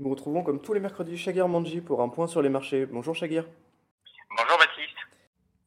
Nous 0.00 0.08
retrouvons 0.08 0.42
comme 0.42 0.62
tous 0.62 0.72
les 0.72 0.80
mercredis 0.80 1.18
Shagir 1.18 1.46
Manji 1.46 1.82
pour 1.82 2.00
un 2.00 2.08
point 2.08 2.26
sur 2.26 2.40
les 2.40 2.48
marchés. 2.48 2.86
Bonjour 2.86 3.14
Shagir. 3.14 3.44
Bonjour 4.30 4.56
Baptiste. 4.56 4.96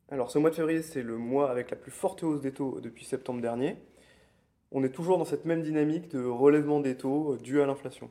Alors 0.10 0.32
ce 0.32 0.40
mois 0.40 0.50
de 0.50 0.56
février, 0.56 0.82
c'est 0.82 1.04
le 1.04 1.18
mois 1.18 1.52
avec 1.52 1.70
la 1.70 1.78
plus 1.78 1.92
forte 1.92 2.24
hausse 2.24 2.42
des 2.42 2.52
taux 2.52 2.80
depuis 2.82 3.06
septembre 3.06 3.42
dernier. 3.42 3.78
On 4.72 4.84
est 4.84 4.90
toujours 4.90 5.20
dans 5.20 5.26
cette 5.26 5.46
même 5.46 5.62
dynamique 5.62 6.08
de 6.08 6.26
relèvement 6.26 6.80
des 6.80 6.98
taux 6.98 7.38
dû 7.38 7.62
à 7.62 7.68
l'inflation. 7.68 8.10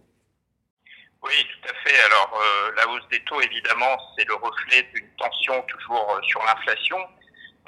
Oui, 1.24 1.34
tout 1.60 1.68
à 1.68 1.74
fait. 1.82 1.98
Alors 2.04 2.40
euh, 2.40 2.70
la 2.76 2.88
hausse 2.88 3.08
des 3.10 3.24
taux, 3.24 3.40
évidemment, 3.40 3.98
c'est 4.16 4.24
le 4.28 4.34
reflet 4.34 4.88
d'une 4.94 5.08
tension 5.18 5.60
toujours 5.62 6.08
euh, 6.08 6.22
sur 6.22 6.40
l'inflation. 6.44 6.98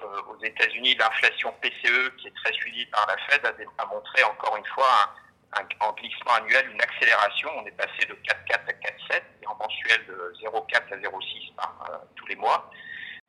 Euh, 0.01 0.07
aux 0.31 0.45
États-Unis, 0.45 0.95
l'inflation 0.95 1.53
PCE, 1.61 2.15
qui 2.19 2.29
est 2.29 2.35
très 2.45 2.53
suivie 2.53 2.87
par 2.87 3.05
la 3.09 3.17
Fed, 3.27 3.45
a, 3.47 3.83
a 3.83 3.87
montré 3.87 4.23
encore 4.23 4.57
une 4.57 4.67
fois 4.67 4.87
un, 4.87 5.24
en 5.81 5.93
glissement 5.93 6.35
annuel 6.35 6.71
une 6.73 6.81
accélération. 6.81 7.51
On 7.57 7.67
est 7.67 7.77
passé 7.77 8.07
de 8.09 8.15
4,4 8.15 8.69
à 8.69 8.73
4,7 8.73 9.23
et 9.43 9.47
en 9.47 9.57
mensuel 9.57 10.07
de 10.07 10.33
0,4 10.43 10.93
à 10.93 10.97
0,6 10.97 11.55
par 11.57 11.89
euh, 11.91 11.97
tous 12.17 12.27
les 12.27 12.37
mois. 12.37 12.71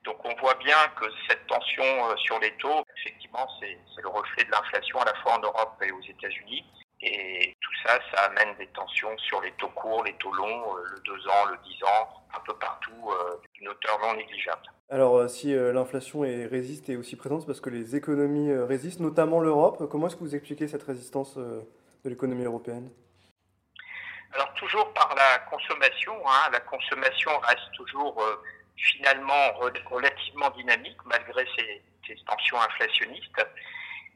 Donc 0.04 0.18
on 0.24 0.36
voit 0.36 0.56
bien 0.56 0.78
que 1.00 1.06
cette 1.28 1.46
tension 1.48 1.84
euh, 1.84 2.16
sur 2.18 2.40
les 2.40 2.52
taux, 2.58 2.84
effectivement, 2.98 3.48
c'est 3.60 3.78
le 4.02 4.10
reflet 4.10 4.44
de 4.44 4.52
l'inflation 4.52 5.00
à 5.00 5.06
la 5.06 5.16
fois 5.16 5.38
en 5.38 5.40
Europe 5.40 5.82
et 5.82 5.92
aux 5.92 6.02
États-Unis. 6.02 6.64
Et 7.02 7.56
tout 7.60 7.72
ça, 7.86 8.00
ça 8.14 8.24
amène 8.24 8.56
des 8.58 8.68
tensions 8.68 9.16
sur 9.18 9.42
les 9.42 9.52
taux 9.54 9.70
courts, 9.70 10.04
les 10.04 10.14
taux 10.14 10.32
longs, 10.32 10.78
euh, 10.78 10.84
le 10.94 11.00
2 11.02 11.28
ans, 11.28 11.46
le 11.52 11.58
10 11.64 11.84
ans, 11.84 12.24
un 12.36 12.40
peu 12.42 12.58
partout, 12.58 13.12
d'une 13.54 13.70
hauteur 13.70 14.00
non 14.02 14.16
négligeable. 14.16 14.62
Alors 14.90 15.30
si 15.30 15.54
l'inflation 15.54 16.20
résiste 16.22 16.90
et 16.90 16.98
aussi 16.98 17.16
présente, 17.16 17.42
c'est 17.42 17.48
parce 17.48 17.62
que 17.62 17.70
les 17.70 17.96
économies 17.96 18.52
résistent, 18.54 19.00
notamment 19.00 19.40
l'Europe. 19.40 19.88
Comment 19.90 20.08
est-ce 20.08 20.16
que 20.16 20.24
vous 20.24 20.36
expliquez 20.36 20.68
cette 20.68 20.84
résistance 20.84 21.40
de 22.06 22.12
l'économie 22.12 22.46
européenne? 22.46 22.90
Alors 24.34 24.54
toujours 24.54 24.94
par 24.94 25.14
la 25.16 25.40
consommation. 25.50 26.14
Hein. 26.28 26.50
La 26.52 26.60
consommation 26.60 27.32
reste 27.40 27.72
toujours 27.74 28.22
euh, 28.22 28.42
finalement 28.76 29.54
relativement 29.90 30.50
dynamique 30.52 30.98
malgré 31.06 31.46
ces, 31.58 31.82
tensions 32.28 32.62
inflationnistes. 32.62 33.46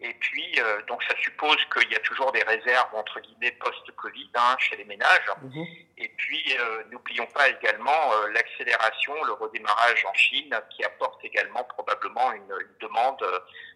Et 0.02 0.14
puis, 0.14 0.54
euh, 0.60 0.82
donc 0.88 1.04
ça 1.04 1.16
suppose 1.18 1.58
qu'il 1.74 1.92
y 1.92 1.96
a 1.96 2.00
toujours 2.00 2.32
des 2.32 2.44
réserves, 2.44 2.94
entre 2.94 3.20
guillemets, 3.20 3.52
post-Covid 3.60 4.30
hein, 4.36 4.56
chez 4.60 4.78
les 4.78 4.86
ménages. 4.86 5.32
Mhm. 5.42 5.66
Et 5.98 6.08
puis, 6.10 6.56
euh, 6.58 6.84
n'oublions 6.92 7.26
pas 7.34 7.50
également 7.50 8.12
l'accélération, 8.34 9.14
le 9.24 9.34
redémarrage 9.34 10.06
en 10.06 10.14
Chine, 10.14 10.56
qui 10.70 10.84
apporte 10.86 11.26
également 11.26 11.64
probablement 11.64 12.32
une, 12.34 12.48
demande 12.80 13.22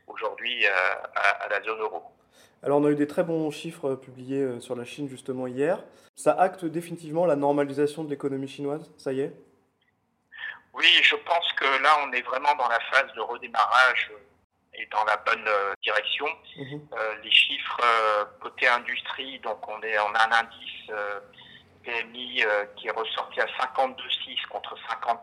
aujourd'hui 0.08 0.66
à, 0.68 1.48
la 1.50 1.62
zone 1.64 1.80
euro. 1.80 2.14
Alors 2.64 2.80
on 2.80 2.86
a 2.86 2.92
eu 2.92 2.96
des 2.96 3.08
très 3.08 3.24
bons 3.24 3.52
chiffres 3.52 3.90
euh, 3.92 3.96
publiés 3.98 4.42
euh, 4.42 4.60
sur 4.62 4.76
la 4.76 4.86
Chine 4.86 5.10
justement 5.10 5.48
hier. 5.48 5.84
Ça 6.16 6.32
acte 6.32 6.64
définitivement 6.64 7.26
la 7.26 7.36
normalisation 7.36 8.06
de 8.06 8.10
l'économie 8.10 8.48
chinoise, 8.48 8.90
ça 8.98 9.12
y 9.12 9.20
est? 9.20 9.34
Oui, 10.74 10.88
je 11.02 11.16
pense 11.18 11.52
que 11.54 11.66
là 11.84 11.90
on 12.08 12.12
est 12.14 12.22
vraiment 12.22 12.56
dans 12.56 12.70
la 12.70 12.80
phase 12.90 13.14
de 13.16 13.22
redémarrage 13.22 14.12
euh, 14.14 14.18
et 14.76 14.88
dans 14.92 15.04
la 15.04 15.18
bonne 15.18 15.46
direction. 15.84 16.26
Mhm. 16.58 16.82
les 17.24 17.32
chiffres 17.32 17.82
côté 18.42 18.68
industrie, 18.68 19.40
donc 19.40 19.68
on, 19.68 19.80
est, 19.84 20.00
on 20.00 20.14
a 20.16 20.28
un 20.28 20.32
indice 20.32 20.92
PMI 21.84 22.44
qui 22.76 22.88
est 22.88 22.92
ressorti 22.92 23.40
à 23.40 23.46
52,6 23.46 24.48
contre 24.50 24.76
50,1 24.90 25.20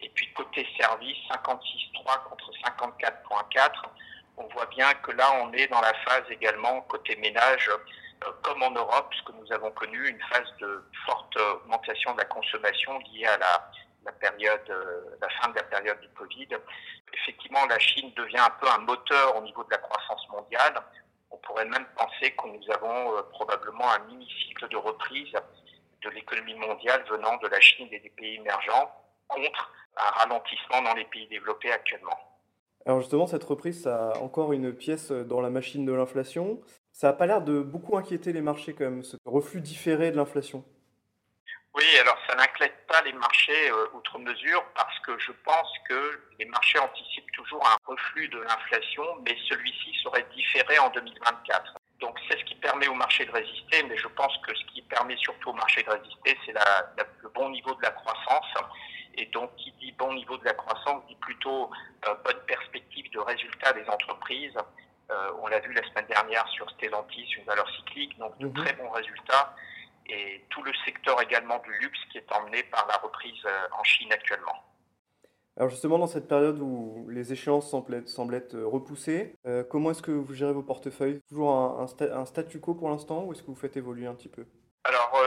et 0.00 0.08
puis 0.08 0.32
côté 0.32 0.66
service 0.76 1.16
56,3 1.30 2.28
contre 2.28 2.50
54,4 2.66 3.70
on 4.40 4.48
voit 4.54 4.66
bien 4.66 4.92
que 4.94 5.12
là, 5.12 5.30
on 5.42 5.52
est 5.52 5.66
dans 5.68 5.80
la 5.80 5.92
phase 5.94 6.24
également 6.30 6.80
côté 6.82 7.14
ménage, 7.16 7.68
euh, 7.68 8.30
comme 8.42 8.62
en 8.62 8.70
Europe, 8.70 9.12
ce 9.14 9.22
que 9.24 9.36
nous 9.36 9.52
avons 9.52 9.70
connu, 9.72 10.08
une 10.08 10.20
phase 10.32 10.52
de 10.60 10.82
forte 11.06 11.36
augmentation 11.36 12.12
de 12.14 12.18
la 12.18 12.24
consommation 12.24 12.98
liée 13.00 13.26
à 13.26 13.38
la, 13.38 14.12
période, 14.12 14.70
euh, 14.70 15.16
la 15.20 15.28
fin 15.28 15.48
de 15.50 15.56
la 15.56 15.62
période 15.64 16.00
du 16.00 16.08
Covid. 16.10 16.48
Effectivement, 17.12 17.66
la 17.66 17.78
Chine 17.78 18.12
devient 18.16 18.38
un 18.38 18.50
peu 18.60 18.68
un 18.68 18.78
moteur 18.78 19.36
au 19.36 19.42
niveau 19.42 19.62
de 19.64 19.70
la 19.70 19.78
croissance 19.78 20.26
mondiale. 20.30 20.74
On 21.30 21.36
pourrait 21.38 21.66
même 21.66 21.86
penser 21.96 22.32
que 22.32 22.46
nous 22.46 22.74
avons 22.74 23.16
euh, 23.16 23.22
probablement 23.30 23.90
un 23.92 23.98
mini-cycle 24.06 24.68
de 24.68 24.76
reprise 24.76 25.32
de 26.02 26.10
l'économie 26.10 26.54
mondiale 26.54 27.04
venant 27.10 27.36
de 27.36 27.48
la 27.48 27.60
Chine 27.60 27.88
et 27.92 28.00
des 28.00 28.10
pays 28.10 28.36
émergents 28.36 28.90
contre 29.28 29.70
un 29.98 30.10
ralentissement 30.10 30.80
dans 30.82 30.94
les 30.94 31.04
pays 31.04 31.28
développés 31.28 31.72
actuellement. 31.72 32.29
Alors 32.86 33.00
justement, 33.00 33.26
cette 33.26 33.44
reprise, 33.44 33.82
ça 33.82 34.12
a 34.12 34.18
encore 34.18 34.52
une 34.52 34.72
pièce 34.72 35.12
dans 35.12 35.40
la 35.40 35.50
machine 35.50 35.84
de 35.84 35.92
l'inflation. 35.92 36.60
Ça 36.92 37.08
n'a 37.08 37.12
pas 37.12 37.26
l'air 37.26 37.42
de 37.42 37.60
beaucoup 37.60 37.96
inquiéter 37.96 38.32
les 38.32 38.40
marchés 38.40 38.74
quand 38.74 38.84
même, 38.84 39.04
ce 39.04 39.16
reflux 39.24 39.60
différé 39.60 40.10
de 40.10 40.16
l'inflation. 40.16 40.64
Oui, 41.74 41.84
alors 42.00 42.18
ça 42.28 42.34
n'inquiète 42.34 42.86
pas 42.88 43.00
les 43.02 43.12
marchés 43.12 43.70
euh, 43.70 43.86
outre 43.94 44.18
mesure 44.18 44.64
parce 44.74 44.98
que 45.00 45.16
je 45.18 45.30
pense 45.44 45.68
que 45.88 46.20
les 46.38 46.46
marchés 46.46 46.80
anticipent 46.80 47.30
toujours 47.32 47.64
un 47.64 47.76
reflux 47.86 48.28
de 48.28 48.40
l'inflation, 48.40 49.04
mais 49.24 49.36
celui-ci 49.48 49.94
serait 50.02 50.26
différé 50.34 50.78
en 50.80 50.90
2024. 50.90 51.74
Donc 52.00 52.18
c'est 52.28 52.38
ce 52.38 52.44
qui 52.44 52.56
permet 52.56 52.88
au 52.88 52.94
marché 52.94 53.24
de 53.24 53.30
résister, 53.30 53.84
mais 53.84 53.96
je 53.96 54.08
pense 54.08 54.36
que 54.38 54.54
ce 54.54 54.64
qui 54.74 54.82
permet 54.82 55.16
surtout 55.18 55.50
au 55.50 55.52
marché 55.52 55.82
de 55.84 55.90
résister, 55.90 56.36
c'est 56.44 56.54
le 56.54 57.28
bon 57.28 57.50
niveau 57.50 57.72
de 57.74 57.82
la 57.82 57.90
croissance 57.90 58.46
et 59.20 59.26
donc, 59.26 59.54
qui 59.56 59.72
dit 59.80 59.92
bon 59.92 60.14
niveau 60.14 60.36
de 60.38 60.44
la 60.44 60.54
croissance 60.54 61.04
dit 61.06 61.16
plutôt 61.16 61.70
euh, 62.08 62.14
bonne 62.24 62.40
résultats 63.30 63.72
des 63.72 63.88
entreprises. 63.88 64.56
Euh, 65.10 65.30
on 65.42 65.48
l'a 65.48 65.60
vu 65.60 65.72
la 65.72 65.82
semaine 65.88 66.06
dernière 66.06 66.46
sur 66.48 66.68
Stellantis, 66.70 67.28
une 67.38 67.44
valeur 67.44 67.68
cyclique, 67.76 68.16
donc 68.18 68.36
de 68.38 68.46
mhm. 68.46 68.54
très 68.54 68.72
bons 68.74 68.90
résultats. 68.90 69.54
Et 70.08 70.44
tout 70.50 70.62
le 70.62 70.72
secteur 70.84 71.20
également 71.22 71.58
du 71.58 71.72
luxe 71.78 71.98
qui 72.10 72.18
est 72.18 72.32
emmené 72.32 72.62
par 72.64 72.86
la 72.88 72.96
reprise 72.96 73.44
euh, 73.44 73.78
en 73.78 73.84
Chine 73.84 74.12
actuellement. 74.12 74.64
Alors 75.56 75.68
justement, 75.68 75.98
dans 75.98 76.06
cette 76.06 76.28
période 76.28 76.58
où 76.60 77.06
les 77.10 77.32
échéances 77.32 77.68
semblent 77.70 78.34
être, 78.34 78.56
repoussées, 78.58 79.34
comment 79.68 79.90
est-ce 79.90 80.00
que 80.00 80.12
vous 80.12 80.32
gérez 80.32 80.52
vos 80.52 80.62
portefeuilles? 80.62 81.20
Toujours 81.28 81.50
un, 81.50 81.86
un, 82.00 82.24
statu 82.24 82.60
quo 82.60 82.74
pour 82.74 82.88
l'instant 82.88 83.24
ou 83.24 83.32
est-ce 83.32 83.42
que 83.42 83.48
vous 83.48 83.56
faites 83.56 83.76
évoluer 83.76 84.06
un 84.06 84.14
petit 84.14 84.30
peu? 84.30 84.46
Alors, 84.84 85.22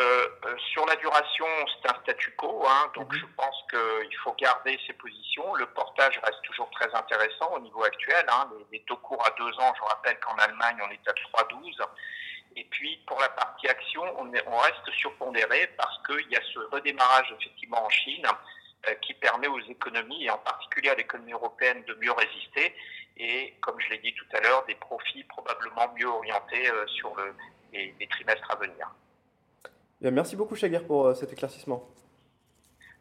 sur 0.71 0.85
la 0.87 0.95
duration, 0.95 1.45
c'est 1.67 1.91
un 1.91 2.01
statu 2.01 2.31
quo, 2.35 2.63
hein, 2.65 2.91
donc 2.95 3.11
mhm. 3.13 3.19
je 3.19 3.25
pense 3.37 3.55
qu'il 3.69 4.17
faut 4.23 4.33
garder 4.39 4.79
ses 4.87 4.93
positions. 4.93 5.53
Le 5.55 5.67
portage 5.67 6.19
reste 6.23 6.41
toujours 6.43 6.69
très 6.87 6.97
intéressant 6.97 7.53
au 7.55 7.59
niveau 7.59 7.83
actuel. 7.83 8.25
Hein. 8.29 8.49
Les, 8.71 8.81
taux 8.81 8.97
courts 8.97 9.25
à 9.25 9.31
deux 9.37 9.51
ans, 9.59 9.73
je 9.75 9.83
rappelle 9.83 10.19
qu'en 10.19 10.35
Allemagne, 10.35 10.77
on 10.85 10.91
est 10.91 11.07
à 11.07 11.13
3,12. 11.13 11.81
Et 12.55 12.65
puis, 12.65 13.01
pour 13.07 13.19
la 13.19 13.29
partie 13.29 13.67
action, 13.67 14.03
on, 14.19 14.27
on 14.27 14.57
reste 14.57 14.89
surpondéré 14.97 15.67
parce 15.77 15.97
qu'il 16.05 16.29
y 16.29 16.35
a 16.35 16.41
ce 16.53 16.59
redémarrage 16.71 17.33
effectivement 17.39 17.83
en 17.83 17.89
Chine 17.89 18.25
euh, 18.87 18.93
qui 19.01 19.13
permet 19.15 19.47
aux 19.47 19.61
économies, 19.61 20.25
et 20.25 20.29
en 20.29 20.37
particulier 20.37 20.89
à 20.89 20.95
l'économie 20.95 21.33
européenne, 21.33 21.83
de 21.85 21.93
mieux 21.95 22.11
résister. 22.11 22.75
Et 23.17 23.55
comme 23.61 23.79
je 23.79 23.89
l'ai 23.89 23.99
dit 23.99 24.13
tout 24.13 24.37
à 24.37 24.41
l'heure, 24.41 24.65
des 24.65 24.75
profits 24.75 25.23
probablement 25.23 25.93
mieux 25.97 26.07
orientés 26.07 26.69
euh, 26.69 26.85
sur 26.87 27.15
le, 27.15 27.35
les 27.73 28.07
trimestres 28.07 28.51
à 28.51 28.55
venir 28.55 28.87
merci 30.11 30.35
beaucoup, 30.35 30.55
Chaguer, 30.55 30.79
pour 30.79 31.07
euh, 31.07 31.13
cet 31.13 31.31
éclaircissement. 31.33 31.89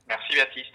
Merci, 0.08 0.36
Baptiste. 0.36 0.74